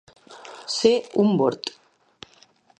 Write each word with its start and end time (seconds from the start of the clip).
Ser 0.77 0.93
un 1.25 1.37
bord. 1.43 1.71